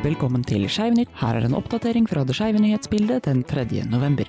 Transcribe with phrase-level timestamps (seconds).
[0.00, 1.10] velkommen til Skeivnytt.
[1.20, 3.66] Her er en oppdatering fra det skeive nyhetsbildet den 3.
[3.90, 4.28] november.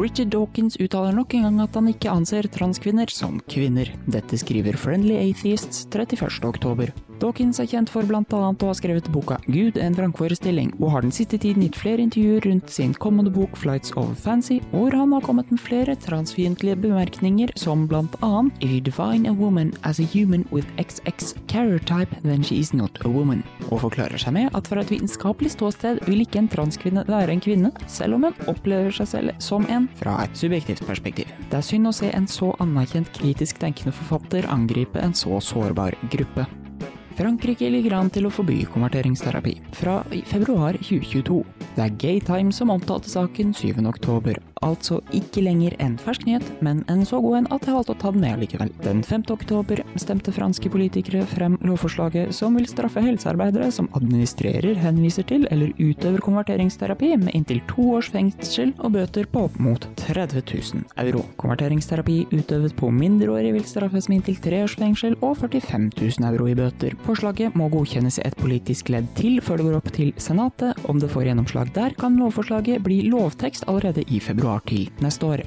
[0.00, 3.92] Richard Dawkins uttaler nok en gang at han ikke anser transkvinner som kvinner.
[4.10, 6.42] Dette skriver Friendly Atheists 31.
[6.48, 6.90] oktober.
[7.22, 11.12] Dawkins er kjent for annet å ha skrevet boka Gud, en vrangforestilling, og har den
[11.14, 15.22] siste tiden gitt flere intervjuer rundt sin kommende bok Flights of Fancy, hvor han har
[15.22, 20.44] kommet med flere transfiendtlige bemerkninger, som annet If you define a woman as a human
[20.50, 24.82] with XX character then she is not a woman, og forklarer seg med at fra
[24.82, 29.10] et vitenskapelig ståsted vil ikke en transkvinne være en kvinne, selv om hun opplever seg
[29.12, 31.30] selv som en fra et subjektivt perspektiv.
[31.52, 35.94] Det er synd å se en så anerkjent kritisk tenkende forfatter angripe en så sårbar
[36.10, 36.48] gruppe.
[37.16, 41.42] Frankrike ligger an til å forby konverteringsterapi fra februar 2022.
[41.76, 44.51] Det er Gaytime som omtalte saken 7.
[44.62, 48.00] altså ikke lenger en fersk nyhet, men en så god en at jeg valgte å
[48.00, 48.70] ta den med likevel.
[48.84, 49.24] Den 5.
[49.34, 55.74] oktober stemte franske politikere frem lovforslaget som vil straffe helsearbeidere som administrerer, henviser til eller
[55.80, 61.24] utøver konverteringsterapi med inntil to års fengsel og bøter på opp mot 30 000 euro.
[61.42, 66.48] Konverteringsterapi utøvet på mindreårige vil straffes med inntil tre års fengsel og 45 000 euro
[66.50, 66.96] i bøter.
[67.06, 70.78] Forslaget må godkjennes i et politisk ledd til før det går opp til Senatet.
[70.88, 75.46] Om det får gjennomslag der, kan lovforslaget bli lovtekst allerede i februar til neste år.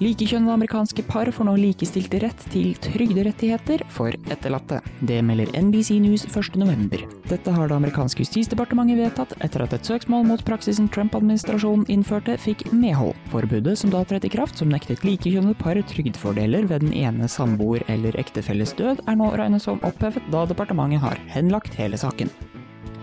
[0.00, 4.78] Likekjønnede amerikanske par får nå likestilt rett til trygderettigheter for etterlatte.
[5.04, 7.02] Det melder NBC News 1.11.
[7.28, 12.64] Dette har det amerikanske justisdepartementet vedtatt etter at et søksmål mot praksisen Trump-administrasjonen innførte, fikk
[12.72, 13.12] medhold.
[13.28, 17.84] Forbudet som da trådte i kraft, som nektet likekjønnede par trygdefordeler ved den ene samboer
[17.92, 22.32] eller ektefelles død, er nå regnet som opphevet, da departementet har henlagt hele saken.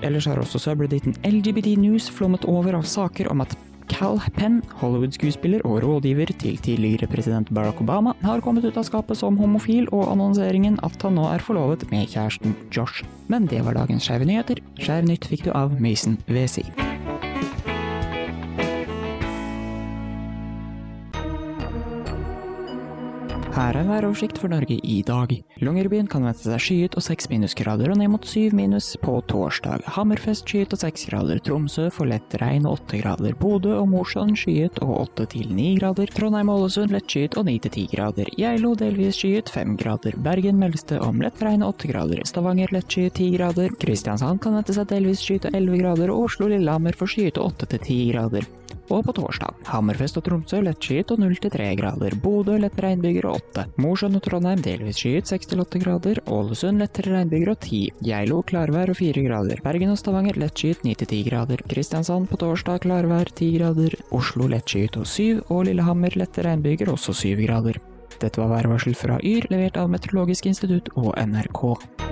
[0.02, 3.54] Ellers har også subredditen LGBT News flommet over av saker om at
[3.92, 9.20] Cal Penn, Hollywood-skuespiller og rådgiver til tidligere president Barack Obama, har kommet ut av skapet
[9.20, 13.06] som homofil, og annonseringen at han nå er forlovet med kjæresten Josh.
[13.32, 14.62] Men det var dagens skeive nyheter.
[14.80, 16.68] Skeiv nytt fikk du av Mason Wesi.
[23.58, 25.32] Her er en væroversikt for Norge i dag.
[25.66, 29.82] Longyearbyen kan vente seg skyet og seks minusgrader og ned mot syv minus på torsdag.
[29.96, 31.42] Hammerfest skyet og seks grader.
[31.42, 33.34] Tromsø får lett regn og åtte grader.
[33.42, 36.14] Bodø og Mosjøen skyet og åtte til ni grader.
[36.14, 38.30] Trondheim og Ålesund lett skyet og ni til ti grader.
[38.38, 40.14] Geilo delvis skyet fem grader.
[40.22, 42.22] Bergen meldes det om lett regn og åtte grader.
[42.30, 43.74] Stavanger lett skyet ti grader.
[43.82, 46.14] Kristiansand kan vente seg delvis skyet og elleve grader.
[46.14, 48.46] Og Oslo-Lillehammer får skyet og åtte til ti grader.
[48.94, 52.16] Og på torsdag Hammerfest og Tromsø lettskyet og 0-3 grader.
[52.24, 53.66] Bodø lett regnbyger og 8.
[53.84, 56.22] Mosjøen og Trondheim delvis skyet 6-8 grader.
[56.32, 57.82] Ålesund lettere regnbyger og 10.
[58.08, 59.62] Geilo klarvær og 4 grader.
[59.66, 61.64] Bergen og Stavanger lettskyet 9-10 grader.
[61.68, 64.00] Kristiansand på torsdag klarvær 10 grader.
[64.16, 65.44] Oslo lettskyet og 7.
[65.52, 67.82] Og Lillehammer lette regnbyger også 7 grader.
[68.18, 72.07] Dette var værvarsel fra Yr, levert av Meteorologisk institutt og NRK.